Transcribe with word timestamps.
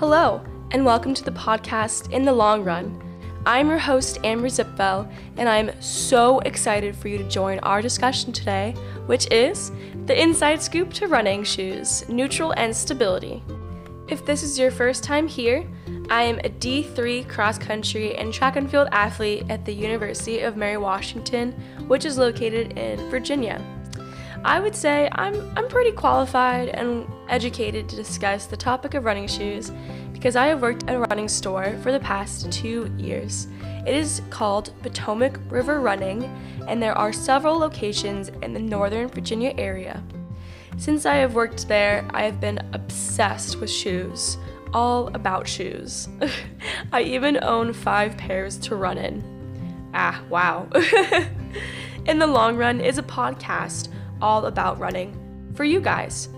Hello, 0.00 0.40
and 0.70 0.82
welcome 0.82 1.12
to 1.12 1.22
the 1.22 1.30
podcast 1.30 2.10
In 2.10 2.24
the 2.24 2.32
Long 2.32 2.64
Run. 2.64 2.98
I'm 3.44 3.68
your 3.68 3.76
host, 3.76 4.18
Amber 4.24 4.48
Zipfel, 4.48 5.06
and 5.36 5.46
I'm 5.46 5.78
so 5.82 6.38
excited 6.38 6.96
for 6.96 7.08
you 7.08 7.18
to 7.18 7.28
join 7.28 7.58
our 7.58 7.82
discussion 7.82 8.32
today, 8.32 8.72
which 9.04 9.30
is 9.30 9.72
the 10.06 10.18
inside 10.18 10.62
scoop 10.62 10.90
to 10.94 11.06
running 11.06 11.44
shoes, 11.44 12.08
neutral 12.08 12.52
and 12.52 12.74
stability. 12.74 13.42
If 14.08 14.24
this 14.24 14.42
is 14.42 14.58
your 14.58 14.70
first 14.70 15.04
time 15.04 15.28
here, 15.28 15.68
I 16.08 16.22
am 16.22 16.38
a 16.38 16.48
D3 16.48 17.28
cross 17.28 17.58
country 17.58 18.16
and 18.16 18.32
track 18.32 18.56
and 18.56 18.70
field 18.70 18.88
athlete 18.92 19.44
at 19.50 19.66
the 19.66 19.74
University 19.74 20.40
of 20.40 20.56
Mary 20.56 20.78
Washington, 20.78 21.52
which 21.88 22.06
is 22.06 22.16
located 22.16 22.78
in 22.78 22.96
Virginia. 23.10 23.62
I 24.44 24.58
would 24.58 24.74
say 24.74 25.08
I'm, 25.12 25.34
I'm 25.56 25.68
pretty 25.68 25.92
qualified 25.92 26.70
and 26.70 27.06
educated 27.28 27.88
to 27.90 27.96
discuss 27.96 28.46
the 28.46 28.56
topic 28.56 28.94
of 28.94 29.04
running 29.04 29.28
shoes 29.28 29.70
because 30.12 30.34
I 30.34 30.46
have 30.46 30.62
worked 30.62 30.84
at 30.88 30.94
a 30.94 30.98
running 30.98 31.28
store 31.28 31.76
for 31.82 31.92
the 31.92 32.00
past 32.00 32.50
two 32.50 32.90
years. 32.96 33.48
It 33.86 33.94
is 33.94 34.22
called 34.30 34.72
Potomac 34.82 35.38
River 35.50 35.80
Running, 35.80 36.24
and 36.68 36.82
there 36.82 36.96
are 36.96 37.12
several 37.12 37.58
locations 37.58 38.28
in 38.42 38.54
the 38.54 38.60
Northern 38.60 39.08
Virginia 39.08 39.54
area. 39.58 40.02
Since 40.78 41.04
I 41.04 41.16
have 41.16 41.34
worked 41.34 41.68
there, 41.68 42.06
I 42.10 42.22
have 42.22 42.40
been 42.40 42.58
obsessed 42.72 43.60
with 43.60 43.70
shoes, 43.70 44.38
all 44.72 45.08
about 45.08 45.46
shoes. 45.46 46.08
I 46.92 47.02
even 47.02 47.42
own 47.42 47.74
five 47.74 48.16
pairs 48.16 48.56
to 48.58 48.76
run 48.76 48.96
in. 48.96 49.22
Ah, 49.92 50.22
wow. 50.30 50.68
in 52.06 52.18
the 52.18 52.26
Long 52.26 52.56
Run 52.56 52.80
is 52.80 52.96
a 52.96 53.02
podcast 53.02 53.88
all 54.20 54.46
about 54.46 54.78
running 54.78 55.52
for 55.54 55.64
you 55.64 55.80
guys. 55.80 56.28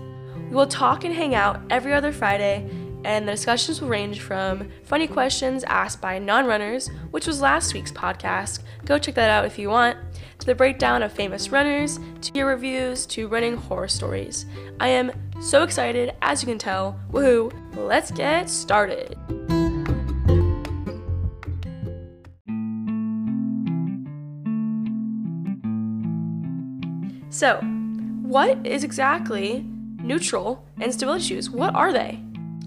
We 0.49 0.55
will 0.55 0.67
talk 0.67 1.03
and 1.03 1.13
hang 1.13 1.35
out 1.35 1.61
every 1.69 1.93
other 1.93 2.11
Friday, 2.11 2.69
and 3.05 3.27
the 3.27 3.31
discussions 3.33 3.81
will 3.81 3.89
range 3.89 4.21
from 4.21 4.69
funny 4.83 5.07
questions 5.07 5.63
asked 5.65 6.01
by 6.01 6.19
non 6.19 6.45
runners, 6.45 6.89
which 7.11 7.27
was 7.27 7.41
last 7.41 7.73
week's 7.73 7.91
podcast. 7.91 8.61
Go 8.85 8.97
check 8.97 9.15
that 9.15 9.29
out 9.29 9.45
if 9.45 9.57
you 9.59 9.69
want, 9.69 9.97
to 10.39 10.45
the 10.45 10.55
breakdown 10.55 11.03
of 11.03 11.11
famous 11.11 11.49
runners, 11.49 11.99
to 12.21 12.31
your 12.33 12.47
reviews, 12.47 13.05
to 13.07 13.27
running 13.27 13.57
horror 13.57 13.87
stories. 13.87 14.45
I 14.79 14.89
am 14.89 15.11
so 15.41 15.63
excited, 15.63 16.13
as 16.21 16.41
you 16.41 16.47
can 16.47 16.57
tell. 16.57 16.99
Woohoo! 17.11 17.51
Let's 17.75 18.11
get 18.11 18.49
started. 18.49 19.17
So, 27.33 27.57
what 28.21 28.63
is 28.63 28.83
exactly 28.83 29.65
neutral 29.97 30.63
and 30.79 30.93
stability 30.93 31.23
shoes? 31.23 31.49
What 31.49 31.73
are 31.73 31.91
they? 31.91 32.19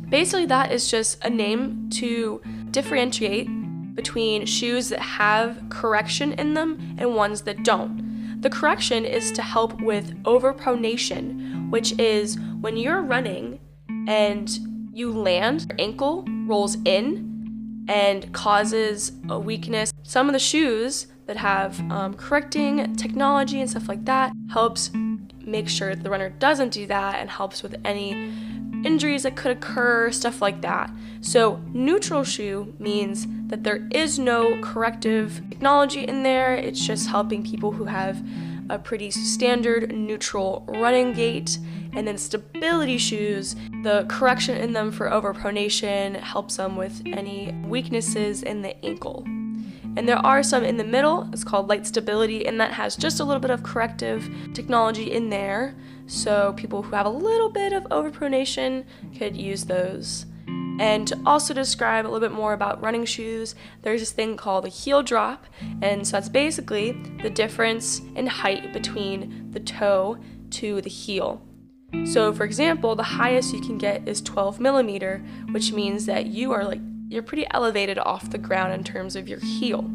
Basically, 0.09 0.45
that 0.47 0.73
is 0.73 0.91
just 0.91 1.25
a 1.25 1.31
name 1.31 1.89
to 1.91 2.41
differentiate 2.73 3.47
between 3.95 4.45
shoes 4.45 4.89
that 4.89 4.99
have 4.99 5.63
correction 5.69 6.33
in 6.33 6.55
them 6.55 6.97
and 6.99 7.15
ones 7.15 7.43
that 7.43 7.63
don't. 7.63 8.41
The 8.41 8.51
correction 8.51 9.05
is 9.05 9.31
to 9.33 9.43
help 9.43 9.81
with 9.83 10.21
overpronation, 10.25 11.71
which 11.71 11.97
is 12.01 12.37
when 12.61 12.77
you're 12.77 13.03
running 13.03 13.61
and 14.09 14.51
you 14.93 15.13
land, 15.13 15.67
your 15.69 15.77
ankle 15.79 16.25
rolls 16.45 16.77
in 16.85 17.87
and 17.87 18.35
causes 18.35 19.13
a 19.29 19.39
weakness. 19.39 19.93
Some 20.03 20.29
of 20.29 20.33
the 20.33 20.41
shoes 20.41 21.07
that 21.27 21.37
have 21.37 21.79
um, 21.91 22.15
correcting 22.15 22.95
technology 22.97 23.61
and 23.61 23.69
stuff 23.69 23.89
like 23.89 24.05
that 24.05 24.33
helps 24.51 24.91
make 25.45 25.69
sure 25.69 25.95
the 25.95 26.11
runner 26.11 26.31
doesn't 26.31 26.71
do 26.71 26.87
that 26.87 27.17
and 27.17 27.31
helps 27.31 27.63
with 27.63 27.77
any 27.85 28.33
injuries 28.85 29.25
that 29.25 29.37
could 29.37 29.53
occur, 29.53 30.11
stuff 30.11 30.41
like 30.41 30.61
that. 30.63 30.91
So, 31.21 31.61
neutral 31.73 32.25
shoe 32.25 32.75
means 32.79 33.27
that 33.49 33.65
there 33.65 33.89
is 33.91 34.19
no 34.19 34.61
corrective 34.61 35.41
technology 35.51 36.07
in 36.07 36.23
there, 36.23 36.55
it's 36.55 36.85
just 36.85 37.09
helping 37.09 37.43
people 37.43 37.73
who 37.73 37.85
have 37.85 38.23
a 38.69 38.79
pretty 38.79 39.11
standard 39.11 39.95
neutral 39.95 40.65
running 40.69 41.13
gait. 41.13 41.59
And 41.93 42.07
then 42.07 42.19
stability 42.19 42.99
shoes, 42.99 43.57
the 43.83 44.05
correction 44.09 44.57
in 44.59 44.73
them 44.73 44.93
for 44.93 45.09
overpronation 45.09 46.17
helps 46.21 46.57
them 46.57 46.77
with 46.77 47.01
any 47.07 47.53
weaknesses 47.67 48.43
in 48.43 48.63
the 48.63 48.85
ankle. 48.85 49.25
And 49.97 50.09
there 50.09 50.19
are 50.19 50.43
some 50.43 50.63
in 50.63 50.77
the 50.77 50.85
middle, 50.85 51.29
it's 51.33 51.45
called 51.45 51.69
light 51.69 51.87
stability, 51.87 52.47
and 52.47 52.61
that 52.61 52.73
has 52.73 52.97
just 52.97 53.19
a 53.19 53.25
little 53.25 53.41
bit 53.41 53.51
of 53.51 53.63
corrective 53.63 54.31
technology 54.53 55.11
in 55.11 55.31
there. 55.31 55.75
So 56.07 56.53
people 56.57 56.83
who 56.83 56.95
have 56.95 57.07
a 57.07 57.11
little 57.11 57.51
bit 57.51 57.73
of 57.73 57.85
overpronation 57.85 58.85
could 59.17 59.37
use 59.37 59.65
those. 59.65 60.27
And 60.79 61.09
to 61.09 61.19
also 61.25 61.55
describe 61.55 62.05
a 62.05 62.09
little 62.09 62.29
bit 62.29 62.37
more 62.37 62.53
about 62.53 62.83
running 62.83 63.07
shoes, 63.07 63.55
there's 63.83 64.01
this 64.01 64.13
thing 64.13 64.37
called 64.37 64.65
the 64.65 64.69
heel 64.69 65.03
drop. 65.03 65.47
And 65.81 66.07
so 66.07 66.13
that's 66.13 66.29
basically 66.29 66.93
the 67.23 67.31
difference 67.31 68.01
in 68.15 68.27
height 68.27 68.75
between 68.75 69.51
the 69.51 69.61
toe 69.61 70.19
to 70.51 70.83
the 70.83 70.91
heel. 70.91 71.43
So, 72.05 72.33
for 72.33 72.45
example, 72.45 72.95
the 72.95 73.03
highest 73.03 73.55
you 73.55 73.61
can 73.61 73.79
get 73.79 74.07
is 74.07 74.21
12 74.21 74.61
millimeter, 74.61 75.25
which 75.51 75.73
means 75.73 76.05
that 76.07 76.27
you 76.27 76.53
are 76.53 76.65
like 76.65 76.81
you're 77.09 77.23
pretty 77.23 77.47
elevated 77.53 77.99
off 77.99 78.31
the 78.31 78.39
ground 78.39 78.73
in 78.73 78.85
terms 78.85 79.17
of 79.17 79.29
your 79.29 79.41
heel. 79.41 79.91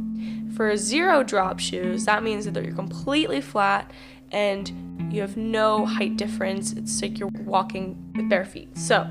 For 0.56 0.76
zero 0.78 1.24
drop 1.24 1.60
shoes, 1.60 2.06
that 2.06 2.24
means 2.24 2.46
that 2.46 2.64
you're 2.64 2.76
completely 2.76 3.42
flat 3.42 3.92
and 4.32 5.12
you 5.12 5.22
have 5.22 5.36
no 5.38 5.86
height 5.86 6.18
difference. 6.18 6.74
It's 6.74 7.02
like 7.02 7.20
you're 7.20 7.30
walking 7.40 8.14
with 8.16 8.30
bare 8.30 8.46
feet. 8.46 8.78
So, 8.78 9.08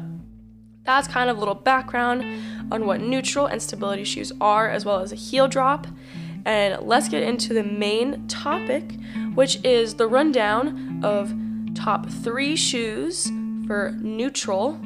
that's 0.84 1.06
kind 1.06 1.28
of 1.28 1.36
a 1.36 1.40
little 1.40 1.54
background 1.54 2.24
on 2.72 2.86
what 2.86 3.00
neutral 3.00 3.46
and 3.46 3.62
stability 3.62 4.04
shoes 4.04 4.32
are, 4.40 4.68
as 4.68 4.84
well 4.84 5.00
as 5.00 5.12
a 5.12 5.16
heel 5.16 5.46
drop. 5.46 5.86
And 6.46 6.82
let's 6.86 7.08
get 7.08 7.22
into 7.22 7.52
the 7.52 7.62
main 7.62 8.26
topic, 8.28 8.94
which 9.34 9.62
is 9.62 9.94
the 9.94 10.08
rundown 10.08 11.04
of 11.04 11.34
top 11.74 12.08
three 12.08 12.56
shoes 12.56 13.30
for 13.66 13.92
neutral 14.00 14.80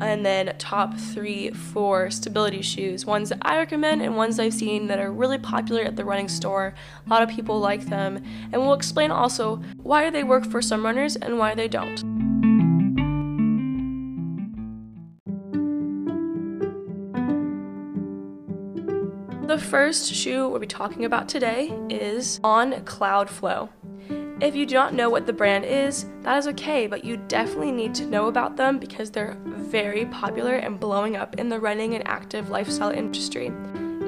and 0.00 0.24
then 0.24 0.54
top 0.58 0.96
three 0.98 1.50
for 1.50 2.10
stability 2.10 2.62
shoes. 2.62 3.06
Ones 3.06 3.28
that 3.28 3.38
i 3.42 3.56
recommend 3.56 4.02
and 4.02 4.16
ones 4.16 4.38
i've 4.38 4.54
seen 4.54 4.86
that 4.88 4.98
are 4.98 5.12
really 5.12 5.38
popular 5.38 5.82
at 5.82 5.96
the 5.96 6.04
running 6.04 6.28
store. 6.28 6.74
A 7.06 7.08
lot 7.08 7.22
of 7.22 7.28
people 7.28 7.60
like 7.60 7.86
them. 7.86 8.22
And 8.52 8.60
we'll 8.60 8.74
explain 8.74 9.10
also 9.10 9.56
why 9.82 10.10
they 10.10 10.24
work 10.24 10.46
for 10.46 10.60
some 10.60 10.84
runners 10.84 11.16
and 11.16 11.38
why 11.38 11.54
they 11.54 11.68
don't. 11.68 12.02
The 19.46 19.58
first 19.58 20.12
shoe 20.12 20.48
we'll 20.48 20.58
be 20.58 20.66
talking 20.66 21.04
about 21.04 21.28
today 21.28 21.72
is 21.88 22.40
On 22.42 22.72
Cloudflow. 22.72 23.68
If 24.44 24.54
you 24.54 24.66
do 24.66 24.74
not 24.74 24.92
know 24.92 25.08
what 25.08 25.24
the 25.24 25.32
brand 25.32 25.64
is, 25.64 26.04
that 26.20 26.36
is 26.36 26.46
okay, 26.48 26.86
but 26.86 27.02
you 27.02 27.16
definitely 27.16 27.72
need 27.72 27.94
to 27.94 28.04
know 28.04 28.26
about 28.26 28.58
them 28.58 28.78
because 28.78 29.10
they're 29.10 29.38
very 29.46 30.04
popular 30.04 30.56
and 30.56 30.78
blowing 30.78 31.16
up 31.16 31.36
in 31.36 31.48
the 31.48 31.58
running 31.58 31.94
and 31.94 32.06
active 32.06 32.50
lifestyle 32.50 32.90
industry. 32.90 33.50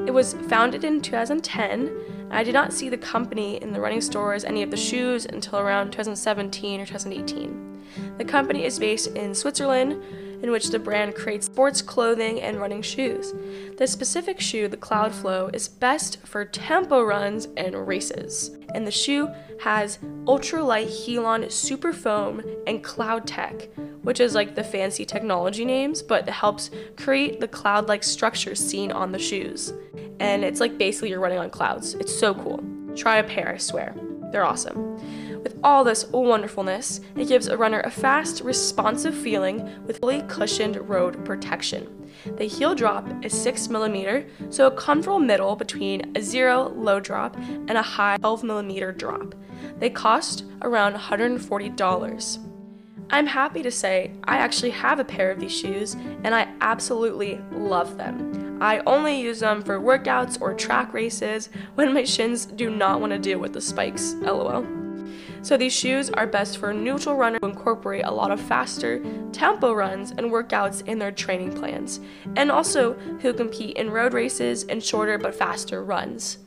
It 0.07 0.13
was 0.13 0.35
founded 0.35 0.85
in 0.85 1.01
2010. 1.01 1.71
And 1.71 2.35
I 2.35 2.45
did 2.45 2.53
not 2.53 2.75
see 2.75 2.91
the 2.91 2.99
company 2.99 3.63
in 3.63 3.73
the 3.73 3.81
running 3.81 4.03
stores 4.03 4.45
any 4.45 4.63
of 4.63 4.71
the 4.71 4.77
shoes 4.77 5.25
until 5.25 5.59
around 5.59 5.87
2017 5.93 6.83
or 6.83 6.85
2018. 6.85 7.83
The 8.19 8.25
company 8.27 8.67
is 8.67 8.79
based 8.79 9.17
in 9.17 9.35
Switzerland 9.35 10.03
in 10.43 10.51
which 10.51 10.71
the 10.71 10.79
brand 10.79 11.15
creates 11.15 11.47
sports 11.47 11.83
clothing 11.83 12.41
and 12.41 12.61
running 12.61 12.83
shoes. 12.83 13.35
The 13.77 13.87
specific 13.87 14.41
shoe, 14.41 14.69
the 14.69 14.77
Cloudflow, 14.77 15.55
is 15.55 15.69
best 15.69 16.19
for 16.27 16.45
tempo 16.45 17.03
runs 17.03 17.49
and 17.57 17.87
races. 17.87 18.57
And 18.75 18.87
the 18.87 18.91
shoe 18.91 19.29
has 19.61 19.99
ultralight 20.25 20.89
Helion 20.89 21.51
super 21.51 21.93
foam 21.93 22.43
and 22.67 22.83
cloud 22.83 23.27
tech, 23.27 23.69
which 24.03 24.21
is 24.21 24.35
like 24.35 24.55
the 24.55 24.65
fancy 24.65 25.05
technology 25.05 25.65
names, 25.65 26.03
but 26.03 26.29
it 26.29 26.33
helps 26.33 26.71
create 26.97 27.41
the 27.41 27.49
cloud 27.49 27.89
like 27.89 28.03
structure 28.03 28.55
seen 28.55 28.93
on 28.93 29.13
the 29.13 29.19
shoes. 29.19 29.73
And 30.21 30.45
it's 30.45 30.61
like 30.61 30.79
basically 30.79 31.11
you're 31.11 31.21
running 31.21 31.39
on 31.39 31.51
clouds. 31.51 31.95
It's 31.95 32.17
so 32.17 32.35
cool. 32.35 32.63
Try 32.95 33.17
a 33.19 33.25
pair, 33.25 33.51
I 33.55 33.59
swear. 33.59 33.95
They're 34.33 34.45
awesome. 34.45 34.99
With 35.47 35.61
all 35.63 35.85
this 35.85 36.09
wonderfulness, 36.09 37.01
it 37.15 37.29
gives 37.29 37.47
a 37.47 37.57
runner 37.57 37.79
a 37.83 37.91
fast, 37.91 38.41
responsive 38.41 39.15
feeling 39.15 39.63
with 39.87 39.99
fully 39.99 40.23
cushioned 40.23 40.77
road 40.89 41.25
protection. 41.25 42.11
The 42.37 42.49
heel 42.49 42.75
drop 42.75 43.07
is 43.25 43.33
6mm, 43.33 44.53
so 44.53 44.67
a 44.67 44.73
comfortable 44.73 45.21
middle 45.21 45.55
between 45.55 46.17
a 46.17 46.21
zero 46.21 46.71
low 46.71 46.99
drop 46.99 47.37
and 47.37 47.79
a 47.79 47.83
high 47.83 48.17
12mm 48.17 48.99
drop. 48.99 49.37
They 49.79 49.89
cost 49.89 50.43
around 50.63 50.97
$140. 50.97 52.39
I'm 53.11 53.27
happy 53.29 53.63
to 53.63 53.71
say 53.71 54.11
I 54.25 54.39
actually 54.39 54.71
have 54.71 54.99
a 54.99 55.05
pair 55.05 55.31
of 55.31 55.39
these 55.39 55.57
shoes 55.57 55.95
and 56.25 56.35
I 56.35 56.53
absolutely 56.61 57.41
love 57.53 57.97
them. 57.97 58.59
I 58.61 58.81
only 58.85 59.21
use 59.21 59.39
them 59.39 59.63
for 59.63 59.79
workouts 59.79 60.41
or 60.41 60.55
track 60.55 60.93
races 60.93 61.51
when 61.77 61.95
my 61.95 62.03
shins 62.03 62.47
do 62.47 62.69
not 62.69 63.01
want 63.01 63.13
to 63.13 63.19
deal 63.21 63.39
with 63.39 63.53
the 63.53 63.61
spikes, 63.61 64.15
lol. 64.15 64.67
So 65.43 65.57
these 65.57 65.73
shoes 65.73 66.11
are 66.11 66.27
best 66.27 66.59
for 66.59 66.73
neutral 66.73 67.17
runners 67.17 67.41
who 67.43 67.49
incorporate 67.49 68.05
a 68.05 68.11
lot 68.11 68.31
of 68.31 68.41
faster 68.41 69.03
tempo 69.33 69.73
runs 69.73 70.11
and 70.11 70.31
workouts 70.31 70.87
in 70.87 70.99
their 70.99 71.13
training 71.13 71.53
plans, 71.53 72.01
and 72.37 72.51
also 72.51 72.95
who 73.21 73.33
compete 73.33 73.77
in 73.77 73.91
road 73.91 74.13
races 74.13 74.65
and 74.65 74.83
shorter 74.83 75.19
but 75.19 75.35
faster 75.35 75.85
runs. 75.85 76.39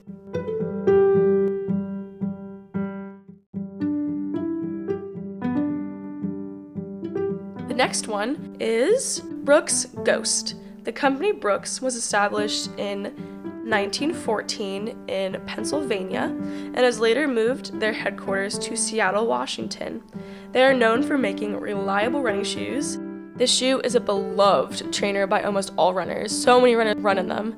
The 7.67 7.75
next 7.75 8.07
one 8.07 8.57
is 8.59 9.19
Brooks 9.19 9.85
Ghost. 10.03 10.55
The 10.83 10.91
company 10.91 11.31
Brooks 11.31 11.81
was 11.81 11.95
established 11.95 12.69
in 12.77 13.28
1914 13.69 15.05
in 15.07 15.41
Pennsylvania 15.45 16.35
and 16.41 16.77
has 16.77 16.99
later 16.99 17.27
moved 17.27 17.79
their 17.79 17.93
headquarters 17.93 18.57
to 18.59 18.75
Seattle, 18.75 19.27
Washington. 19.27 20.03
They 20.51 20.63
are 20.63 20.73
known 20.73 21.03
for 21.03 21.17
making 21.17 21.59
reliable 21.59 22.21
running 22.21 22.43
shoes. 22.43 22.97
This 23.35 23.55
shoe 23.55 23.79
is 23.81 23.95
a 23.95 23.99
beloved 23.99 24.91
trainer 24.91 25.27
by 25.27 25.43
almost 25.43 25.71
all 25.77 25.93
runners. 25.93 26.31
So 26.31 26.59
many 26.59 26.75
runners 26.75 26.97
run 26.97 27.17
in 27.17 27.27
them. 27.27 27.57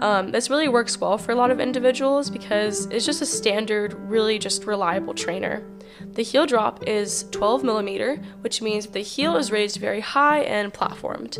Um, 0.00 0.32
this 0.32 0.50
really 0.50 0.68
works 0.68 1.00
well 1.00 1.16
for 1.16 1.32
a 1.32 1.36
lot 1.36 1.50
of 1.50 1.60
individuals 1.60 2.28
because 2.28 2.86
it's 2.86 3.06
just 3.06 3.22
a 3.22 3.26
standard, 3.26 3.94
really 3.94 4.38
just 4.38 4.66
reliable 4.66 5.14
trainer. 5.14 5.62
The 6.12 6.22
heel 6.22 6.44
drop 6.44 6.86
is 6.88 7.26
12 7.30 7.62
millimeter, 7.62 8.16
which 8.40 8.60
means 8.60 8.86
the 8.86 9.00
heel 9.00 9.36
is 9.36 9.52
raised 9.52 9.76
very 9.76 10.00
high 10.00 10.40
and 10.40 10.72
platformed. 10.74 11.38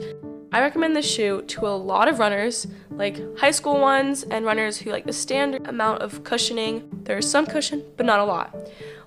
I 0.55 0.61
recommend 0.61 0.95
this 0.95 1.11
shoe 1.11 1.41
to 1.41 1.67
a 1.67 1.73
lot 1.75 2.09
of 2.09 2.19
runners, 2.19 2.67
like 2.91 3.39
high 3.39 3.53
school 3.53 3.81
ones 3.81 4.23
and 4.23 4.45
runners 4.45 4.77
who 4.77 4.91
like 4.91 5.07
the 5.07 5.13
standard 5.13 5.67
amount 5.67 6.03
of 6.03 6.25
cushioning. 6.25 6.91
There's 7.05 7.29
some 7.29 7.47
cushion, 7.47 7.83
but 7.97 8.05
not 8.05 8.21
a 8.21 8.25
lot. 8.25 8.55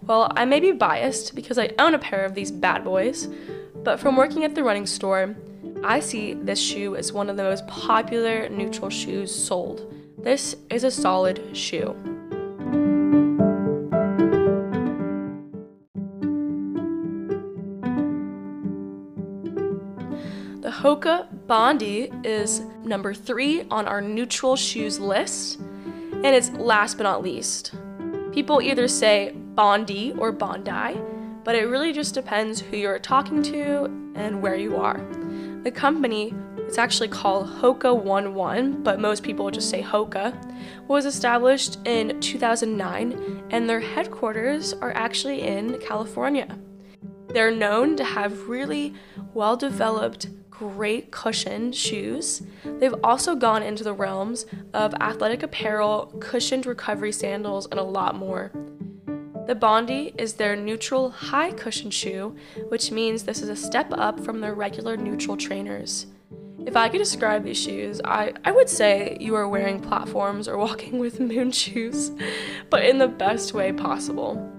Well, 0.02 0.32
I 0.36 0.46
may 0.46 0.60
be 0.60 0.72
biased 0.72 1.36
because 1.36 1.60
I 1.60 1.70
own 1.78 1.94
a 1.94 2.00
pair 2.00 2.26
of 2.26 2.34
these 2.34 2.50
bad 2.50 2.84
boys, 2.84 3.28
but 3.84 4.00
from 4.00 4.18
working 4.18 4.44
at 4.44 4.56
the 4.56 4.64
running 4.64 4.88
store, 4.88 5.36
I 5.84 6.00
see 6.00 6.34
this 6.34 6.60
shoe 6.60 6.96
as 6.96 7.14
one 7.14 7.30
of 7.30 7.38
the 7.38 7.44
most 7.44 7.68
popular 7.68 8.50
neutral 8.50 8.90
shoes 8.90 9.34
sold. 9.34 9.94
This 10.18 10.56
is 10.72 10.84
a 10.84 10.90
solid 10.90 11.56
shoe. 11.56 11.96
The 20.62 20.72
Hoka 20.72 21.28
Bondi 21.48 22.12
is 22.24 22.62
number 22.84 23.14
three 23.14 23.68
on 23.70 23.88
our 23.88 24.02
neutral 24.02 24.56
shoes 24.56 25.00
list, 25.00 25.60
and 25.60 26.26
it's 26.26 26.50
last 26.52 26.98
but 26.98 27.04
not 27.04 27.22
least. 27.22 27.76
People 28.32 28.64
either 28.64 28.88
say 28.88 29.32
Bondi 29.54 30.14
or 30.18 30.32
Bondi, 30.32 31.00
but 31.44 31.54
it 31.54 31.66
really 31.66 31.94
just 31.94 32.16
depends 32.16 32.60
who 32.60 32.78
you're 32.78 32.98
talking 32.98 33.44
to 33.44 33.86
and 34.16 34.42
where 34.42 34.56
you 34.56 34.76
are. 34.76 35.00
The 35.64 35.70
company, 35.70 36.34
it's 36.58 36.80
actually 36.80 37.10
called 37.10 37.48
Hoka 37.48 37.96
One 37.96 38.34
One, 38.34 38.82
but 38.82 39.00
most 39.00 39.22
people 39.22 39.52
just 39.52 39.70
say 39.70 39.84
Hoka, 39.84 40.34
was 40.88 41.06
established 41.06 41.78
in 41.86 42.20
2009, 42.22 43.44
and 43.52 43.70
their 43.70 43.80
headquarters 43.80 44.74
are 44.74 44.94
actually 44.94 45.44
in 45.44 45.78
California. 45.78 46.58
They're 47.28 47.52
known 47.52 47.96
to 47.98 48.04
have 48.04 48.50
really 48.50 48.96
well 49.36 49.56
developed 49.56 50.28
great 50.60 51.12
cushioned 51.12 51.76
shoes. 51.76 52.42
They've 52.64 52.96
also 53.04 53.36
gone 53.36 53.64
into 53.64 53.84
the 53.84 53.94
realms 53.94 54.46
of 54.74 54.94
athletic 54.96 55.44
apparel, 55.44 56.14
cushioned 56.20 56.66
recovery 56.66 57.12
sandals, 57.12 57.68
and 57.68 57.80
a 57.80 57.84
lot 57.84 58.16
more. 58.16 58.52
The 59.48 59.56
Bondi 59.56 60.14
is 60.18 60.34
their 60.34 60.56
neutral 60.56 61.12
high 61.12 61.52
cushion 61.52 61.92
shoe, 61.92 62.36
which 62.70 62.92
means 62.92 63.24
this 63.24 63.42
is 63.42 63.50
a 63.50 63.56
step 63.56 63.92
up 63.92 64.20
from 64.20 64.40
their 64.40 64.56
regular 64.56 64.98
neutral 64.98 65.38
trainers. 65.38 66.08
If 66.66 66.76
I 66.76 66.90
could 66.90 66.98
describe 66.98 67.44
these 67.44 67.62
shoes, 67.62 68.02
I, 68.04 68.34
I 68.44 68.52
would 68.52 68.70
say 68.70 69.18
you 69.20 69.36
are 69.36 69.48
wearing 69.48 69.80
platforms 69.80 70.48
or 70.48 70.58
walking 70.58 70.98
with 70.98 71.20
moon 71.20 71.52
shoes, 71.52 72.12
but 72.70 72.86
in 72.86 72.98
the 72.98 73.08
best 73.08 73.54
way 73.54 73.72
possible. 73.72 74.52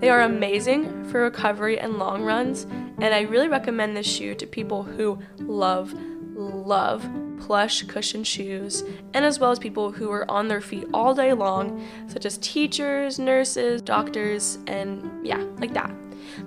They 0.00 0.10
are 0.10 0.22
amazing 0.22 1.04
for 1.04 1.22
recovery 1.22 1.78
and 1.78 1.98
long 1.98 2.22
runs, 2.22 2.66
and 2.98 3.14
I 3.14 3.22
really 3.22 3.48
recommend 3.48 3.96
this 3.96 4.06
shoe 4.06 4.34
to 4.36 4.46
people 4.46 4.82
who 4.82 5.18
love, 5.38 5.94
love 6.34 7.06
plush 7.40 7.82
cushion 7.82 8.24
shoes, 8.24 8.84
and 9.12 9.24
as 9.24 9.38
well 9.38 9.50
as 9.50 9.58
people 9.58 9.92
who 9.92 10.10
are 10.10 10.30
on 10.30 10.48
their 10.48 10.60
feet 10.60 10.86
all 10.94 11.14
day 11.14 11.32
long, 11.32 11.86
such 12.08 12.24
as 12.24 12.38
teachers, 12.38 13.18
nurses, 13.18 13.82
doctors, 13.82 14.58
and 14.66 15.26
yeah, 15.26 15.42
like 15.58 15.74
that. 15.74 15.90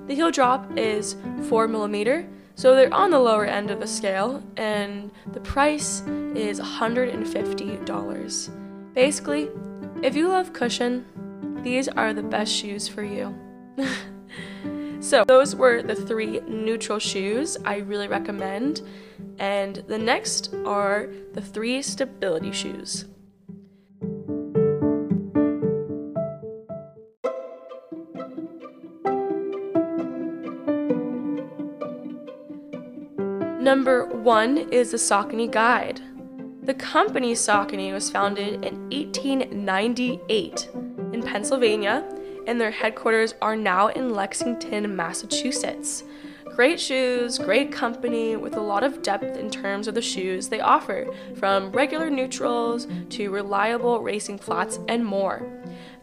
The 0.08 0.16
heel 0.16 0.32
drop 0.32 0.78
is 0.78 1.16
4 1.50 1.68
millimeter, 1.68 2.28
so 2.56 2.74
they're 2.74 2.94
on 2.94 3.12
the 3.12 3.20
lower 3.20 3.46
end 3.46 3.70
of 3.70 3.80
the 3.80 3.88
scale, 3.88 4.44
and 4.58 5.12
the 5.34 5.42
price 5.42 6.02
is 6.36 6.60
$150. 6.60 8.94
Basically, 8.94 9.50
if 10.02 10.16
you 10.16 10.30
love 10.30 10.54
cushion, 10.54 11.06
these 11.64 11.88
are 11.88 12.14
the 12.14 12.24
best 12.24 12.52
shoes 12.52 12.88
for 12.88 13.04
you. 13.04 13.36
so 15.00 15.24
those 15.26 15.56
were 15.56 15.82
the 15.82 15.96
three 15.96 16.40
neutral 16.42 17.00
shoes 17.00 17.58
I 17.66 17.78
really 17.78 18.08
recommend. 18.08 18.82
And 19.40 19.78
the 19.88 19.98
next 19.98 20.54
are 20.66 21.10
the 21.34 21.42
three 21.42 21.82
stability 21.82 22.52
shoes. 22.52 23.06
Number 33.68 34.06
one 34.06 34.58
is 34.72 34.92
the 34.92 34.98
Saucony 34.98 35.52
Guide. 35.52 36.02
The 36.64 36.74
company 36.74 37.34
Saucony 37.34 37.92
was 37.92 38.10
founded 38.10 38.64
in 38.66 38.90
1898 38.90 40.70
in 41.14 41.22
Pennsylvania, 41.22 42.04
and 42.48 42.60
their 42.60 42.72
headquarters 42.72 43.36
are 43.42 43.56
now 43.56 43.90
in 43.90 44.10
Lexington, 44.10 44.96
Massachusetts. 44.96 46.04
Great 46.56 46.80
shoes, 46.80 47.38
great 47.38 47.72
company 47.72 48.36
with 48.36 48.56
a 48.56 48.60
lot 48.60 48.84
of 48.84 49.04
depth 49.04 49.38
in 49.38 49.52
terms 49.52 49.88
of 49.88 49.94
the 49.94 50.02
shoes 50.02 50.50
they 50.50 50.60
offer, 50.60 51.06
from 51.36 51.72
regular 51.72 52.10
neutrals 52.10 52.88
to 53.10 53.30
reliable 53.30 54.02
racing 54.02 54.40
flats 54.40 54.80
and 54.88 55.06
more. 55.06 55.46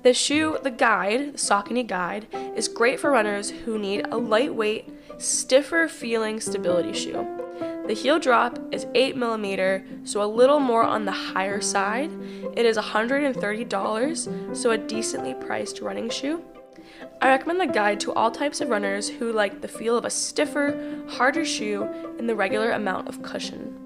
The 0.05 0.14
shoe, 0.14 0.58
the 0.62 0.70
guide, 0.70 1.32
the 1.32 1.38
Saucony 1.38 1.85
guide, 1.85 2.29
is 2.55 2.69
great 2.69 3.00
for 3.00 3.11
runners 3.11 3.50
who 3.50 3.79
need 3.79 4.06
a 4.12 4.17
lightweight, 4.17 4.88
stiffer 5.19 5.88
feeling 5.88 6.41
stability 6.41 6.93
shoe. 6.93 7.74
The 7.86 7.93
heel 7.93 8.19
drop 8.19 8.58
is 8.72 8.86
8 8.94 9.14
millimeter, 9.14 9.84
so 10.05 10.22
a 10.22 10.24
little 10.24 10.58
more 10.58 10.82
on 10.82 11.05
the 11.05 11.12
higher 11.12 11.60
side. 11.60 12.10
It 12.56 12.64
is 12.64 12.79
$130, 12.79 14.56
so 14.56 14.70
a 14.70 14.79
decently 14.79 15.34
priced 15.34 15.81
running 15.81 16.08
shoe. 16.08 16.43
I 17.20 17.29
recommend 17.29 17.60
the 17.60 17.67
guide 17.67 18.00
to 18.00 18.12
all 18.14 18.31
types 18.31 18.62
of 18.62 18.70
runners 18.70 19.10
who 19.10 19.32
like 19.32 19.60
the 19.60 19.69
feel 19.69 19.98
of 19.98 20.06
a 20.06 20.10
stiffer, 20.10 21.05
harder 21.10 21.44
shoe 21.44 21.84
and 22.19 22.26
the 22.26 22.34
regular 22.34 22.70
amount 22.70 23.08
of 23.08 23.22
cushion. 23.22 23.79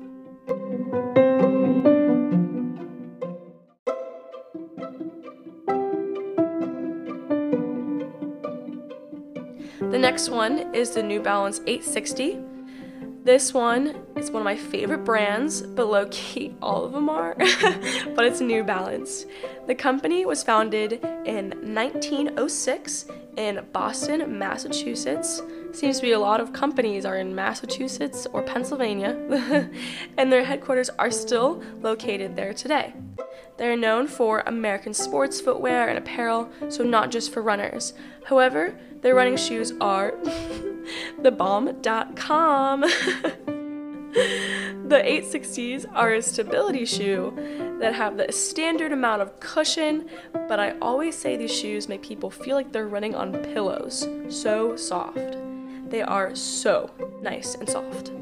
The 9.81 9.99
next 9.99 10.29
one 10.29 10.73
is 10.73 10.91
the 10.91 11.03
New 11.03 11.21
Balance 11.21 11.61
860. 11.67 12.58
This 13.29 13.53
one 13.53 13.95
is 14.17 14.31
one 14.31 14.41
of 14.41 14.45
my 14.47 14.57
favorite 14.57 15.05
brands, 15.05 15.61
but 15.61 15.89
low 15.89 16.09
key, 16.11 16.55
all 16.63 16.87
of 16.87 16.93
them 16.93 17.11
are, 17.11 17.35
but 18.15 18.25
it's 18.25 18.41
New 18.41 18.65
Balance. 18.65 19.27
The 19.67 19.75
company 19.75 20.25
was 20.25 20.43
founded 20.43 20.95
in 21.27 21.51
1906 21.75 23.05
in 23.37 23.67
Boston, 23.71 24.39
Massachusetts. 24.39 25.43
Seems 25.73 25.97
to 25.97 26.03
be 26.07 26.13
a 26.13 26.19
lot 26.19 26.41
of 26.41 26.55
companies 26.55 27.05
are 27.05 27.19
in 27.19 27.35
Massachusetts 27.35 28.27
or 28.33 28.43
Pennsylvania, 28.43 29.69
and 30.17 30.33
their 30.33 30.45
headquarters 30.45 30.89
are 30.99 31.11
still 31.11 31.63
located 31.83 32.35
there 32.35 32.55
today. 32.55 32.95
They're 33.59 33.77
known 33.77 34.07
for 34.07 34.41
American 34.47 34.95
sports 34.95 35.39
footwear 35.39 35.87
and 35.91 35.99
apparel, 35.99 36.49
so 36.71 36.83
not 36.83 37.11
just 37.11 37.31
for 37.31 37.43
runners. 37.43 37.93
However, 38.25 38.75
their 39.03 39.15
running 39.15 39.37
shoes 39.37 39.75
are 39.83 40.15
thebomb.com. 41.21 42.81
the 44.89 45.03
860s 45.05 45.85
are 45.95 46.15
a 46.15 46.23
stability 46.23 46.85
shoe 46.85 47.33
that 47.81 47.95
have 47.95 48.17
the 48.17 48.33
standard 48.33 48.93
amount 48.93 49.23
of 49.23 49.39
cushion, 49.41 50.09
but 50.49 50.59
I 50.59 50.75
always 50.81 51.17
say 51.17 51.37
these 51.37 51.55
shoes 51.55 51.89
make 51.89 52.03
people 52.03 52.31
feel 52.31 52.57
like 52.57 52.73
they're 52.73 52.89
running 52.89 53.15
on 53.15 53.33
pillows. 53.33 54.09
So 54.29 54.77
soft. 54.77 55.37
They 55.89 56.03
are 56.03 56.35
so 56.35 56.91
nice 57.23 57.55
and 57.55 57.69
soft. 57.69 58.13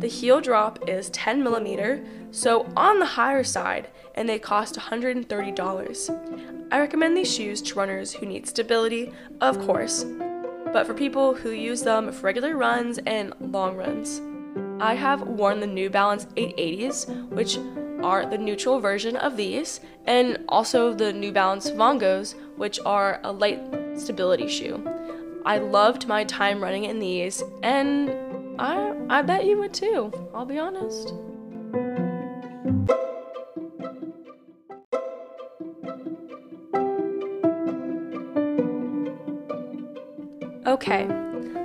The 0.00 0.06
heel 0.06 0.40
drop 0.40 0.88
is 0.88 1.08
10 1.10 1.42
millimeter, 1.42 2.04
so 2.30 2.70
on 2.76 2.98
the 2.98 3.06
higher 3.06 3.44
side, 3.44 3.88
and 4.14 4.28
they 4.28 4.38
cost 4.38 4.76
$130. 4.76 6.68
I 6.70 6.78
recommend 6.78 7.16
these 7.16 7.32
shoes 7.32 7.62
to 7.62 7.74
runners 7.74 8.12
who 8.12 8.26
need 8.26 8.46
stability, 8.46 9.12
of 9.40 9.58
course, 9.64 10.04
but 10.76 10.86
for 10.86 10.92
people 10.92 11.32
who 11.32 11.52
use 11.52 11.80
them 11.80 12.12
for 12.12 12.26
regular 12.26 12.54
runs 12.54 12.98
and 13.06 13.32
long 13.40 13.78
runs. 13.78 14.20
I 14.78 14.92
have 14.92 15.22
worn 15.22 15.60
the 15.60 15.66
New 15.66 15.88
Balance 15.88 16.26
880s, 16.36 17.30
which 17.30 17.56
are 18.04 18.26
the 18.26 18.36
neutral 18.36 18.78
version 18.78 19.16
of 19.16 19.38
these, 19.38 19.80
and 20.04 20.44
also 20.50 20.92
the 20.92 21.14
New 21.14 21.32
Balance 21.32 21.70
Vongos, 21.70 22.34
which 22.58 22.78
are 22.84 23.20
a 23.24 23.32
light 23.32 23.58
stability 23.96 24.48
shoe. 24.48 24.86
I 25.46 25.56
loved 25.56 26.08
my 26.08 26.24
time 26.24 26.62
running 26.62 26.84
in 26.84 26.98
these, 26.98 27.42
and 27.62 28.10
I, 28.58 28.94
I 29.08 29.22
bet 29.22 29.46
you 29.46 29.56
would 29.56 29.72
too, 29.72 30.12
I'll 30.34 30.44
be 30.44 30.58
honest. 30.58 31.14
Okay, 40.66 41.06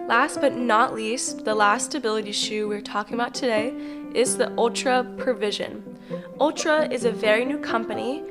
last 0.07 0.39
but 0.41 0.55
not 0.55 0.93
least, 0.93 1.43
the 1.43 1.55
last 1.55 1.85
stability 1.85 2.31
shoe 2.31 2.67
we're 2.67 2.81
talking 2.81 3.15
about 3.15 3.33
today 3.33 3.73
is 4.13 4.37
the 4.37 4.53
Altra 4.57 5.03
Provision. 5.17 5.97
Altra 6.39 6.87
is 6.87 7.03
a 7.03 7.11
very 7.11 7.43
new 7.43 7.57
company, 7.57 8.23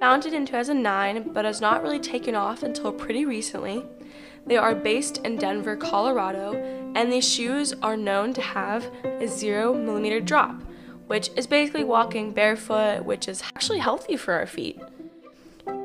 founded 0.00 0.34
in 0.34 0.44
2009, 0.44 1.32
but 1.32 1.46
has 1.46 1.62
not 1.62 1.82
really 1.82 1.98
taken 1.98 2.34
off 2.34 2.62
until 2.62 2.92
pretty 2.92 3.24
recently. 3.24 3.86
They 4.46 4.58
are 4.58 4.74
based 4.74 5.16
in 5.24 5.38
Denver, 5.38 5.76
Colorado, 5.76 6.52
and 6.94 7.10
these 7.10 7.26
shoes 7.26 7.72
are 7.80 7.96
known 7.96 8.34
to 8.34 8.42
have 8.42 8.84
a 9.04 9.26
zero 9.26 9.72
millimeter 9.72 10.20
drop, 10.20 10.62
which 11.06 11.30
is 11.36 11.46
basically 11.46 11.84
walking 11.84 12.32
barefoot, 12.32 13.02
which 13.02 13.28
is 13.28 13.42
actually 13.54 13.78
healthy 13.78 14.18
for 14.18 14.34
our 14.34 14.46
feet. 14.46 14.78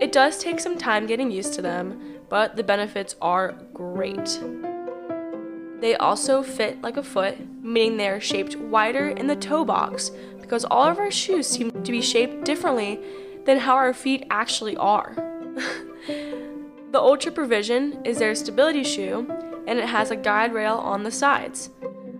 It 0.01 0.11
does 0.11 0.37
take 0.37 0.59
some 0.59 0.77
time 0.77 1.07
getting 1.07 1.31
used 1.31 1.53
to 1.53 1.61
them, 1.61 2.12
but 2.29 2.55
the 2.55 2.63
benefits 2.63 3.15
are 3.21 3.53
great. 3.73 4.39
They 5.79 5.95
also 5.95 6.43
fit 6.43 6.81
like 6.81 6.97
a 6.97 7.03
foot, 7.03 7.37
meaning 7.61 7.97
they 7.97 8.07
are 8.07 8.21
shaped 8.21 8.55
wider 8.55 9.09
in 9.09 9.27
the 9.27 9.35
toe 9.35 9.65
box 9.65 10.11
because 10.39 10.65
all 10.65 10.83
of 10.83 10.97
our 10.97 11.11
shoes 11.11 11.47
seem 11.47 11.71
to 11.71 11.91
be 11.91 12.01
shaped 12.01 12.45
differently 12.45 12.99
than 13.45 13.59
how 13.59 13.75
our 13.75 13.93
feet 13.93 14.25
actually 14.29 14.77
are. 14.77 15.13
the 16.91 16.99
Altra 16.99 17.31
Provision 17.31 18.05
is 18.05 18.19
their 18.19 18.35
stability 18.35 18.83
shoe 18.83 19.27
and 19.67 19.79
it 19.79 19.85
has 19.85 20.11
a 20.11 20.15
guide 20.15 20.53
rail 20.53 20.75
on 20.75 21.03
the 21.03 21.11
sides. 21.11 21.69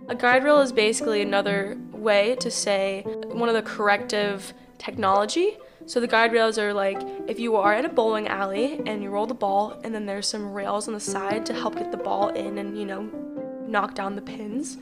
A 0.08 0.14
guide 0.14 0.44
rail 0.44 0.60
is 0.60 0.72
basically 0.72 1.22
another 1.22 1.78
way 1.92 2.36
to 2.40 2.50
say 2.50 3.02
one 3.04 3.48
of 3.48 3.54
the 3.54 3.62
corrective 3.62 4.52
technology 4.78 5.56
so 5.86 6.00
the 6.00 6.06
guide 6.06 6.32
rails 6.32 6.58
are 6.58 6.72
like 6.72 6.98
if 7.28 7.38
you 7.38 7.56
are 7.56 7.74
at 7.74 7.84
a 7.84 7.88
bowling 7.88 8.28
alley 8.28 8.80
and 8.86 9.02
you 9.02 9.10
roll 9.10 9.26
the 9.26 9.34
ball 9.34 9.78
and 9.84 9.94
then 9.94 10.06
there's 10.06 10.26
some 10.26 10.52
rails 10.52 10.88
on 10.88 10.94
the 10.94 11.00
side 11.00 11.44
to 11.46 11.52
help 11.52 11.76
get 11.76 11.90
the 11.90 11.96
ball 11.96 12.28
in 12.30 12.58
and 12.58 12.78
you 12.78 12.86
know 12.86 13.02
knock 13.66 13.94
down 13.94 14.16
the 14.16 14.22
pins. 14.22 14.78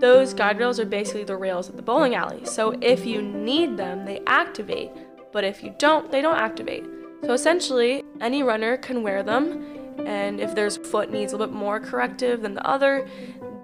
Those 0.00 0.34
guide 0.34 0.58
rails 0.58 0.78
are 0.78 0.84
basically 0.84 1.24
the 1.24 1.36
rails 1.36 1.68
at 1.68 1.76
the 1.76 1.82
bowling 1.82 2.14
alley. 2.14 2.44
So 2.44 2.76
if 2.82 3.06
you 3.06 3.22
need 3.22 3.76
them, 3.76 4.04
they 4.04 4.20
activate, 4.26 4.90
but 5.32 5.44
if 5.44 5.62
you 5.62 5.74
don't, 5.78 6.10
they 6.10 6.20
don't 6.20 6.36
activate. 6.36 6.84
So 7.22 7.32
essentially, 7.32 8.02
any 8.20 8.42
runner 8.42 8.76
can 8.76 9.02
wear 9.02 9.22
them 9.22 9.64
and 10.04 10.40
if 10.40 10.54
their 10.54 10.70
foot 10.70 11.10
needs 11.10 11.32
a 11.32 11.36
little 11.36 11.52
bit 11.52 11.58
more 11.58 11.80
corrective 11.80 12.42
than 12.42 12.54
the 12.54 12.66
other, 12.66 13.08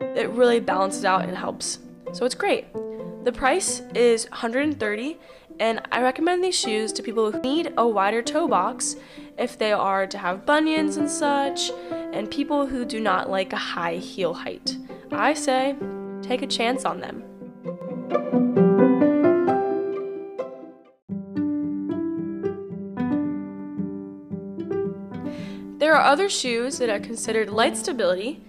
it 0.00 0.30
really 0.30 0.60
balances 0.60 1.04
out 1.04 1.24
and 1.24 1.36
helps. 1.36 1.78
So 2.12 2.24
it's 2.24 2.34
great. 2.34 2.66
The 3.24 3.32
price 3.32 3.80
is 3.94 4.28
130 4.30 5.18
and 5.62 5.80
I 5.92 6.02
recommend 6.02 6.42
these 6.42 6.58
shoes 6.58 6.92
to 6.92 7.04
people 7.04 7.30
who 7.30 7.40
need 7.40 7.72
a 7.78 7.86
wider 7.86 8.20
toe 8.20 8.48
box 8.48 8.96
if 9.38 9.56
they 9.56 9.70
are 9.70 10.08
to 10.08 10.18
have 10.18 10.44
bunions 10.44 10.96
and 10.96 11.08
such, 11.08 11.70
and 12.12 12.28
people 12.28 12.66
who 12.66 12.84
do 12.84 12.98
not 12.98 13.30
like 13.30 13.52
a 13.52 13.56
high 13.56 13.94
heel 13.94 14.34
height. 14.34 14.76
I 15.12 15.34
say 15.34 15.76
take 16.20 16.42
a 16.42 16.48
chance 16.48 16.84
on 16.84 16.98
them. 16.98 17.22
There 25.78 25.94
are 25.94 26.04
other 26.04 26.28
shoes 26.28 26.78
that 26.78 26.90
are 26.90 26.98
considered 26.98 27.50
light 27.50 27.76
stability, 27.76 28.42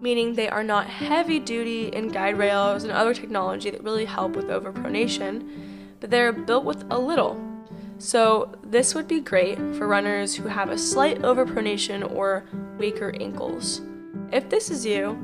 meaning 0.00 0.34
they 0.34 0.48
are 0.48 0.62
not 0.62 0.86
heavy 0.86 1.40
duty 1.40 1.88
in 1.88 2.10
guide 2.10 2.38
rails 2.38 2.84
and 2.84 2.92
other 2.92 3.12
technology 3.12 3.70
that 3.70 3.82
really 3.82 4.04
help 4.04 4.36
with 4.36 4.46
overpronation 4.46 5.70
but 6.00 6.10
they're 6.10 6.32
built 6.32 6.64
with 6.64 6.84
a 6.90 6.98
little. 6.98 7.38
So, 7.98 8.50
this 8.64 8.94
would 8.94 9.06
be 9.06 9.20
great 9.20 9.58
for 9.58 9.86
runners 9.86 10.34
who 10.34 10.48
have 10.48 10.70
a 10.70 10.78
slight 10.78 11.20
overpronation 11.20 12.10
or 12.14 12.44
weaker 12.78 13.14
ankles. 13.20 13.82
If 14.32 14.48
this 14.48 14.70
is 14.70 14.86
you, 14.86 15.18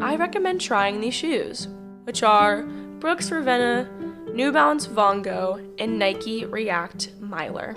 I 0.00 0.16
recommend 0.16 0.60
trying 0.60 1.00
these 1.00 1.14
shoes, 1.14 1.68
which 2.04 2.22
are 2.22 2.62
Brooks 2.98 3.30
Ravenna, 3.30 3.90
New 4.32 4.52
Balance 4.52 4.86
Vongo, 4.86 5.62
and 5.78 5.98
Nike 5.98 6.46
React 6.46 7.20
Miler. 7.20 7.74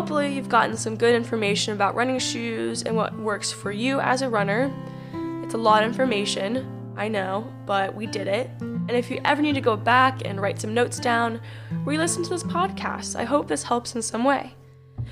Hopefully, 0.00 0.34
you've 0.34 0.48
gotten 0.48 0.78
some 0.78 0.96
good 0.96 1.14
information 1.14 1.74
about 1.74 1.94
running 1.94 2.18
shoes 2.18 2.84
and 2.84 2.96
what 2.96 3.14
works 3.18 3.52
for 3.52 3.70
you 3.70 4.00
as 4.00 4.22
a 4.22 4.30
runner. 4.30 4.72
It's 5.44 5.52
a 5.52 5.58
lot 5.58 5.82
of 5.82 5.90
information, 5.90 6.94
I 6.96 7.06
know, 7.08 7.52
but 7.66 7.94
we 7.94 8.06
did 8.06 8.26
it. 8.26 8.48
And 8.60 8.92
if 8.92 9.10
you 9.10 9.20
ever 9.26 9.42
need 9.42 9.56
to 9.56 9.60
go 9.60 9.76
back 9.76 10.22
and 10.24 10.40
write 10.40 10.58
some 10.58 10.72
notes 10.72 10.98
down, 10.98 11.38
re 11.84 11.98
listen 11.98 12.22
to 12.22 12.30
this 12.30 12.42
podcast. 12.42 13.14
I 13.14 13.24
hope 13.24 13.46
this 13.46 13.62
helps 13.62 13.94
in 13.94 14.00
some 14.00 14.24
way. 14.24 14.54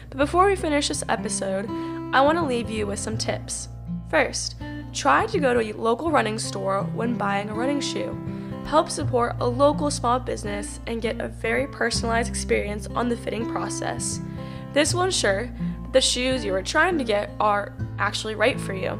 But 0.08 0.16
before 0.16 0.46
we 0.46 0.56
finish 0.56 0.88
this 0.88 1.04
episode, 1.10 1.66
I 2.14 2.22
want 2.22 2.38
to 2.38 2.46
leave 2.46 2.70
you 2.70 2.86
with 2.86 2.98
some 2.98 3.18
tips. 3.18 3.68
First, 4.08 4.56
try 4.94 5.26
to 5.26 5.38
go 5.38 5.52
to 5.52 5.60
a 5.60 5.76
local 5.76 6.10
running 6.10 6.38
store 6.38 6.84
when 6.94 7.18
buying 7.18 7.50
a 7.50 7.54
running 7.54 7.82
shoe. 7.82 8.18
Help 8.64 8.88
support 8.88 9.36
a 9.40 9.46
local 9.46 9.90
small 9.90 10.18
business 10.18 10.80
and 10.86 11.02
get 11.02 11.20
a 11.20 11.28
very 11.28 11.66
personalized 11.66 12.30
experience 12.30 12.86
on 12.86 13.10
the 13.10 13.16
fitting 13.18 13.52
process. 13.52 14.22
This 14.72 14.94
will 14.94 15.04
ensure 15.04 15.46
that 15.46 15.92
the 15.92 16.00
shoes 16.00 16.44
you 16.44 16.54
are 16.54 16.62
trying 16.62 16.98
to 16.98 17.04
get 17.04 17.30
are 17.40 17.74
actually 17.98 18.34
right 18.34 18.60
for 18.60 18.74
you. 18.74 18.98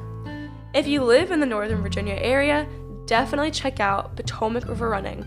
If 0.75 0.87
you 0.87 1.03
live 1.03 1.31
in 1.31 1.41
the 1.41 1.47
Northern 1.47 1.83
Virginia 1.83 2.15
area, 2.15 2.67
definitely 3.07 3.51
check 3.51 3.81
out 3.81 4.17
Potomac 4.17 4.69
River 4.69 4.89
Running. 4.91 5.25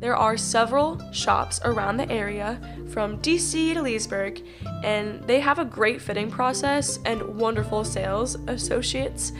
There 0.00 0.16
are 0.16 0.38
several 0.38 0.98
shops 1.12 1.60
around 1.62 1.98
the 1.98 2.10
area 2.10 2.58
from 2.88 3.18
DC 3.18 3.74
to 3.74 3.82
Leesburg, 3.82 4.42
and 4.82 5.22
they 5.24 5.40
have 5.40 5.58
a 5.58 5.64
great 5.64 6.00
fitting 6.00 6.30
process 6.30 6.98
and 7.04 7.22
wonderful 7.36 7.84
sales 7.84 8.36
associates. 8.46 9.32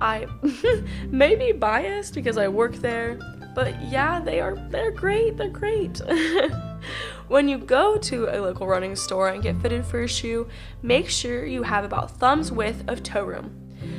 I 0.00 0.26
may 1.06 1.36
be 1.36 1.52
biased 1.52 2.14
because 2.14 2.36
I 2.36 2.48
work 2.48 2.74
there, 2.74 3.18
but 3.54 3.80
yeah, 3.84 4.20
they 4.20 4.40
are 4.40 4.56
they're 4.70 4.90
great. 4.90 5.36
They're 5.36 5.48
great. 5.48 6.00
When 7.28 7.46
you 7.46 7.58
go 7.58 7.98
to 7.98 8.34
a 8.34 8.40
local 8.40 8.66
running 8.66 8.96
store 8.96 9.28
and 9.28 9.42
get 9.42 9.60
fitted 9.60 9.84
for 9.84 10.00
a 10.00 10.08
shoe, 10.08 10.48
make 10.80 11.10
sure 11.10 11.44
you 11.44 11.62
have 11.62 11.84
about 11.84 12.12
thumb's 12.12 12.50
width 12.50 12.84
of 12.88 13.02
toe 13.02 13.24
room. 13.24 13.54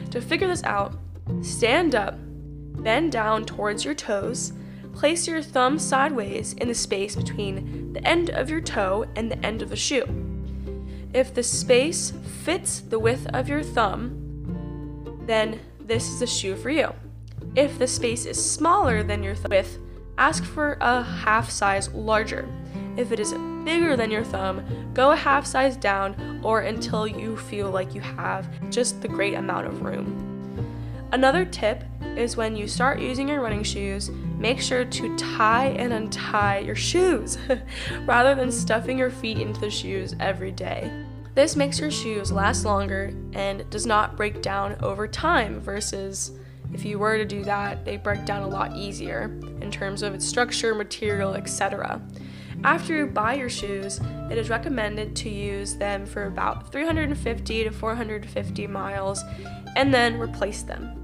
To 0.09 0.19
figure 0.19 0.47
this 0.47 0.63
out, 0.63 0.95
stand 1.43 1.93
up, 1.93 2.15
bend 2.17 3.11
down 3.11 3.45
towards 3.45 3.85
your 3.85 3.93
toes, 3.93 4.53
place 4.93 5.27
your 5.27 5.43
thumb 5.43 5.77
sideways 5.77 6.53
in 6.53 6.67
the 6.67 6.73
space 6.73 7.15
between 7.15 7.93
the 7.93 8.05
end 8.05 8.31
of 8.31 8.49
your 8.49 8.61
toe 8.61 9.05
and 9.15 9.31
the 9.31 9.45
end 9.45 9.61
of 9.61 9.69
the 9.69 9.75
shoe. 9.75 10.05
If 11.13 11.33
the 11.33 11.43
space 11.43 12.11
fits 12.43 12.79
the 12.79 12.97
width 12.97 13.27
of 13.27 13.47
your 13.47 13.61
thumb, 13.61 15.21
then 15.27 15.59
this 15.79 16.09
is 16.09 16.23
a 16.23 16.27
shoe 16.27 16.55
for 16.55 16.71
you. 16.71 16.93
If 17.55 17.77
the 17.77 17.87
space 17.87 18.25
is 18.25 18.43
smaller 18.43 19.03
than 19.03 19.21
your 19.21 19.35
th- 19.35 19.49
width, 19.49 19.77
ask 20.17 20.43
for 20.43 20.77
a 20.81 21.03
half 21.03 21.51
size 21.51 21.89
larger. 21.93 22.47
If 22.99 23.13
it 23.13 23.19
is 23.21 23.33
bigger 23.63 23.95
than 23.95 24.11
your 24.11 24.25
thumb, 24.25 24.61
go 24.93 25.11
a 25.11 25.15
half 25.15 25.45
size 25.45 25.77
down 25.77 26.41
or 26.43 26.59
until 26.59 27.07
you 27.07 27.37
feel 27.37 27.71
like 27.71 27.95
you 27.95 28.01
have 28.01 28.49
just 28.69 29.01
the 29.01 29.07
great 29.07 29.35
amount 29.35 29.67
of 29.67 29.83
room. 29.83 30.25
Another 31.13 31.45
tip 31.45 31.85
is 32.17 32.35
when 32.35 32.57
you 32.57 32.67
start 32.67 32.99
using 32.99 33.29
your 33.29 33.39
running 33.39 33.63
shoes, 33.63 34.09
make 34.37 34.59
sure 34.59 34.83
to 34.83 35.15
tie 35.15 35.67
and 35.67 35.93
untie 35.93 36.59
your 36.59 36.75
shoes 36.75 37.37
rather 38.05 38.35
than 38.35 38.51
stuffing 38.51 38.97
your 38.97 39.11
feet 39.11 39.39
into 39.39 39.61
the 39.61 39.69
shoes 39.69 40.13
every 40.19 40.51
day. 40.51 40.91
This 41.35 41.55
makes 41.55 41.79
your 41.79 41.91
shoes 41.91 42.33
last 42.33 42.65
longer 42.65 43.13
and 43.31 43.67
does 43.69 43.85
not 43.85 44.17
break 44.17 44.41
down 44.41 44.75
over 44.83 45.07
time 45.07 45.61
versus 45.61 46.37
if 46.73 46.83
you 46.83 46.99
were 46.99 47.17
to 47.17 47.25
do 47.25 47.45
that, 47.45 47.85
they 47.85 47.95
break 47.95 48.25
down 48.25 48.43
a 48.43 48.47
lot 48.47 48.75
easier 48.75 49.39
in 49.61 49.71
terms 49.71 50.03
of 50.03 50.13
its 50.13 50.27
structure, 50.27 50.75
material, 50.75 51.33
etc. 51.33 52.01
After 52.63 52.93
you 52.93 53.05
buy 53.05 53.35
your 53.35 53.49
shoes, 53.49 54.01
it 54.29 54.37
is 54.37 54.49
recommended 54.49 55.15
to 55.17 55.29
use 55.29 55.75
them 55.75 56.05
for 56.05 56.25
about 56.25 56.71
350 56.71 57.63
to 57.63 57.71
450 57.71 58.67
miles 58.67 59.23
and 59.77 59.93
then 59.93 60.19
replace 60.19 60.63
them. 60.63 60.95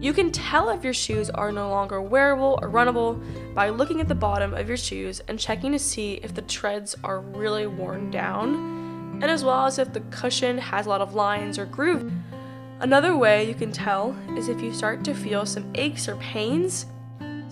You 0.00 0.12
can 0.12 0.30
tell 0.30 0.68
if 0.68 0.84
your 0.84 0.94
shoes 0.94 1.30
are 1.30 1.50
no 1.50 1.68
longer 1.68 2.00
wearable 2.00 2.58
or 2.62 2.68
runnable 2.68 3.22
by 3.54 3.70
looking 3.70 4.00
at 4.00 4.06
the 4.06 4.14
bottom 4.14 4.54
of 4.54 4.68
your 4.68 4.76
shoes 4.76 5.20
and 5.26 5.38
checking 5.38 5.72
to 5.72 5.78
see 5.78 6.20
if 6.22 6.34
the 6.34 6.42
treads 6.42 6.94
are 7.02 7.20
really 7.20 7.66
worn 7.66 8.10
down, 8.10 8.54
and 9.20 9.24
as 9.24 9.44
well 9.44 9.66
as 9.66 9.78
if 9.78 9.92
the 9.92 10.00
cushion 10.10 10.58
has 10.58 10.86
a 10.86 10.88
lot 10.88 11.00
of 11.00 11.14
lines 11.14 11.58
or 11.58 11.66
grooves. 11.66 12.12
Another 12.80 13.16
way 13.16 13.48
you 13.48 13.54
can 13.54 13.72
tell 13.72 14.14
is 14.36 14.48
if 14.48 14.60
you 14.60 14.72
start 14.72 15.04
to 15.04 15.14
feel 15.14 15.46
some 15.46 15.72
aches 15.74 16.08
or 16.08 16.16
pains, 16.16 16.86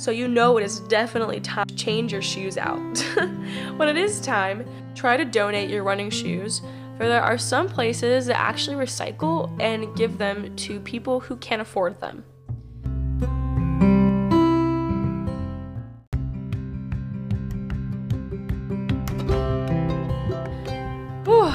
so 0.02 0.10
you 0.10 0.26
know 0.26 0.58
it 0.58 0.64
is 0.64 0.80
definitely 0.80 1.38
time 1.38 1.64
to 1.64 1.76
change 1.76 2.10
your 2.10 2.20
shoes 2.20 2.58
out. 2.58 2.98
when 3.76 3.88
it 3.88 3.96
is 3.96 4.20
time, 4.20 4.66
try 4.96 5.16
to 5.16 5.24
donate 5.24 5.70
your 5.70 5.84
running 5.84 6.10
shoes, 6.10 6.60
for 6.96 7.06
there 7.06 7.22
are 7.22 7.38
some 7.38 7.68
places 7.68 8.26
that 8.26 8.36
actually 8.36 8.74
recycle 8.74 9.56
and 9.62 9.94
give 9.96 10.18
them 10.18 10.56
to 10.56 10.80
people 10.80 11.20
who 11.20 11.36
can't 11.36 11.62
afford 11.62 12.00
them. 12.00 12.24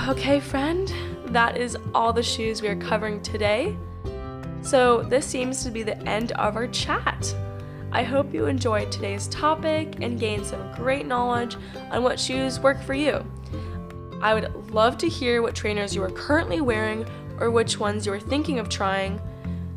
okay, 0.07 0.39
friend, 0.39 0.93
that 1.25 1.57
is 1.57 1.77
all 1.93 2.13
the 2.13 2.23
shoes 2.23 2.61
we 2.61 2.69
are 2.69 2.77
covering 2.77 3.21
today. 3.21 3.75
So, 4.61 5.03
this 5.03 5.25
seems 5.25 5.65
to 5.65 5.69
be 5.69 5.83
the 5.83 5.97
end 6.07 6.31
of 6.33 6.55
our 6.55 6.67
chat. 6.67 7.35
I 7.91 8.03
hope 8.03 8.33
you 8.33 8.45
enjoyed 8.45 8.91
today's 8.91 9.27
topic 9.27 9.97
and 10.01 10.19
gained 10.19 10.45
some 10.45 10.73
great 10.75 11.05
knowledge 11.05 11.55
on 11.91 12.03
what 12.03 12.19
shoes 12.19 12.59
work 12.59 12.81
for 12.81 12.93
you. 12.93 13.25
I 14.21 14.33
would 14.33 14.71
love 14.71 14.97
to 14.99 15.07
hear 15.07 15.41
what 15.41 15.55
trainers 15.55 15.95
you 15.95 16.03
are 16.03 16.09
currently 16.09 16.59
wearing 16.61 17.05
or 17.39 17.51
which 17.51 17.79
ones 17.79 18.05
you 18.05 18.13
are 18.13 18.19
thinking 18.19 18.59
of 18.59 18.67
trying. 18.67 19.21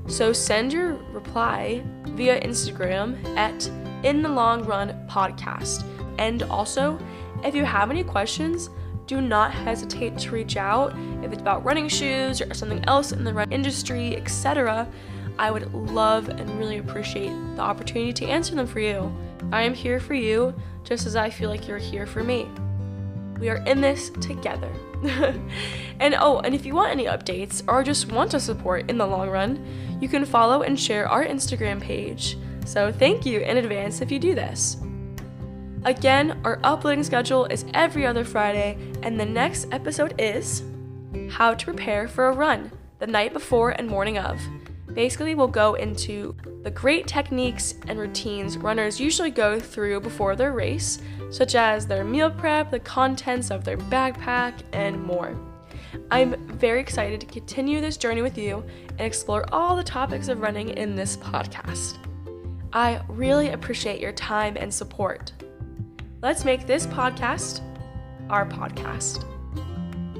So 0.07 0.33
send 0.33 0.73
your 0.73 0.95
reply 1.13 1.83
via 2.09 2.41
Instagram 2.41 3.23
at 3.37 3.67
In 4.05 4.23
the 4.23 4.29
Long 4.29 4.65
Run 4.65 5.07
Podcast. 5.09 5.85
And 6.19 6.43
also, 6.45 6.99
if 7.45 7.55
you 7.55 7.65
have 7.65 7.91
any 7.91 8.03
questions, 8.03 8.71
do 9.07 9.21
not 9.21 9.53
hesitate 9.53 10.17
to 10.19 10.31
reach 10.31 10.57
out 10.57 10.95
if 11.23 11.33
it's 11.33 11.43
about 11.43 11.65
running 11.65 11.89
shoes 11.89 12.41
or 12.41 12.55
something 12.55 12.85
else 12.87 13.13
in 13.13 13.25
the 13.25 13.33
run 13.35 13.51
industry, 13.53 14.17
etc. 14.17 14.89
I 15.41 15.51
would 15.51 15.73
love 15.73 16.29
and 16.29 16.59
really 16.59 16.77
appreciate 16.77 17.33
the 17.57 17.63
opportunity 17.63 18.13
to 18.13 18.27
answer 18.27 18.55
them 18.55 18.67
for 18.67 18.79
you. 18.79 19.11
I 19.51 19.63
am 19.63 19.73
here 19.73 19.99
for 19.99 20.13
you 20.13 20.55
just 20.85 21.07
as 21.07 21.17
I 21.17 21.31
feel 21.31 21.49
like 21.49 21.67
you're 21.67 21.79
here 21.79 22.05
for 22.05 22.23
me. 22.23 22.47
We 23.39 23.49
are 23.49 23.65
in 23.65 23.81
this 23.81 24.11
together. 24.21 24.71
and 25.99 26.15
oh, 26.15 26.41
and 26.41 26.55
if 26.55 26.67
you 26.67 26.75
want 26.75 26.93
any 26.93 27.07
updates 27.07 27.63
or 27.67 27.83
just 27.83 28.13
want 28.13 28.31
to 28.33 28.39
support 28.39 28.91
in 28.91 28.99
the 28.99 29.07
long 29.07 29.31
run, 29.31 29.65
you 29.99 30.11
can 30.11 30.27
follow 30.27 30.61
and 30.61 30.79
share 30.79 31.09
our 31.09 31.25
Instagram 31.25 31.81
page. 31.81 32.37
So 32.67 32.93
thank 32.93 33.25
you 33.25 33.41
in 33.41 33.57
advance 33.57 34.03
if 34.03 34.13
you 34.13 34.19
do 34.19 34.35
this. 34.35 34.77
Again, 35.87 36.39
our 36.45 36.61
uploading 36.63 37.03
schedule 37.03 37.47
is 37.47 37.65
every 37.73 38.05
other 38.05 38.27
Friday, 38.27 38.77
and 39.03 39.19
the 39.19 39.25
next 39.25 39.69
episode 39.73 40.21
is 40.21 40.63
How 41.31 41.55
to 41.55 41.65
Prepare 41.65 42.09
for 42.09 42.29
a 42.29 42.33
Run 42.33 42.73
the 42.99 43.07
night 43.07 43.33
before 43.33 43.71
and 43.71 43.89
morning 43.89 44.19
of. 44.19 44.39
Basically, 44.95 45.35
we'll 45.35 45.49
go 45.49 45.75
into 45.75 46.35
the 46.63 46.71
great 46.71 47.07
techniques 47.07 47.75
and 47.87 47.99
routines 47.99 48.59
runners 48.59 49.01
usually 49.01 49.31
go 49.31 49.59
through 49.59 50.01
before 50.01 50.37
their 50.37 50.53
race, 50.53 51.01
such 51.31 51.55
as 51.55 51.87
their 51.87 52.05
meal 52.05 52.31
prep, 52.31 52.71
the 52.71 52.81
contents 52.81 53.51
of 53.51 53.65
their 53.65 53.79
backpack, 53.79 54.55
and 54.73 55.03
more. 55.03 55.37
I'm 56.11 56.37
very 56.59 56.81
excited 56.81 57.21
to 57.21 57.27
continue 57.27 57.81
this 57.81 57.97
journey 57.97 58.23
with 58.23 58.37
you 58.37 58.65
and 58.91 59.01
explore 59.01 59.45
all 59.53 59.77
the 59.77 59.83
topics 59.83 60.29
of 60.29 60.41
running 60.41 60.71
in 60.71 60.95
this 60.95 61.17
podcast. 61.17 61.99
I 62.73 63.03
really 63.09 63.51
appreciate 63.51 64.01
your 64.01 64.13
time 64.13 64.57
and 64.57 64.73
support. 64.73 65.33
Let's 66.23 66.45
make 66.45 66.67
this 66.67 66.87
podcast 66.87 67.63
our 68.29 68.47
podcast. 68.47 69.25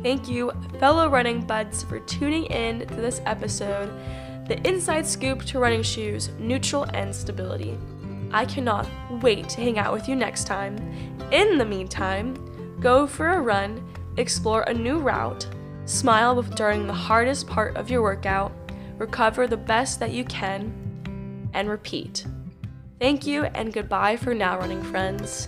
Thank 0.03 0.29
you, 0.29 0.51
fellow 0.79 1.09
running 1.09 1.43
buds, 1.43 1.83
for 1.83 2.01
tuning 2.01 2.47
in 2.47 2.87
to 2.87 2.95
this 2.95 3.21
episode 3.27 3.93
the 4.51 4.69
inside 4.69 5.07
scoop 5.07 5.45
to 5.45 5.61
running 5.61 5.81
shoes, 5.81 6.31
neutral 6.41 6.83
and 6.93 7.15
stability. 7.15 7.79
I 8.33 8.45
cannot 8.45 8.89
wait 9.23 9.49
to 9.51 9.61
hang 9.61 9.79
out 9.79 9.93
with 9.93 10.09
you 10.09 10.17
next 10.17 10.49
time. 10.49 10.77
In 11.31 11.57
the 11.57 11.65
meantime, 11.65 12.35
go 12.81 13.07
for 13.07 13.29
a 13.29 13.41
run, 13.41 13.81
explore 14.17 14.63
a 14.63 14.75
new 14.75 14.99
route, 14.99 15.47
smile 15.85 16.43
during 16.43 16.89
the 16.89 16.93
hardest 16.93 17.47
part 17.47 17.77
of 17.77 17.91
your 17.91 18.03
workout, 18.03 18.51
recover 18.99 19.47
the 19.47 19.57
best 19.57 20.01
that 20.01 20.11
you 20.11 20.25
can, 20.25 21.49
and 21.55 21.69
repeat. 21.69 22.27
Thank 22.99 23.29
you 23.29 23.45
and 23.45 23.73
goodbye 23.73 24.17
for 24.17 24.35
now, 24.35 24.59
running 24.59 24.83
friends. 24.83 25.47